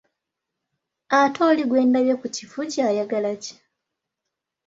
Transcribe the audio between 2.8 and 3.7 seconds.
ayagala ki?